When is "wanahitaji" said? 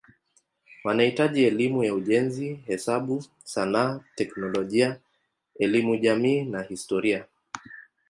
0.83-1.43